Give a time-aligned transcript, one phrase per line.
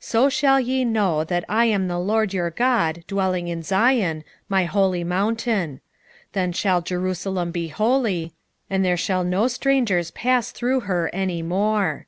[0.00, 4.22] 3:17 So shall ye know that I am the LORD your God dwelling in Zion,
[4.48, 5.80] my holy mountain:
[6.32, 8.34] then shall Jerusalem be holy,
[8.70, 12.06] and there shall no strangers pass through her any more.